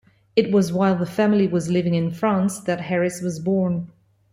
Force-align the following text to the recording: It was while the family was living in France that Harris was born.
It 0.35 0.51
was 0.51 0.73
while 0.73 0.95
the 0.97 1.05
family 1.05 1.47
was 1.47 1.69
living 1.69 1.93
in 1.93 2.09
France 2.09 2.59
that 2.61 2.81
Harris 2.81 3.21
was 3.21 3.39
born. 3.39 3.91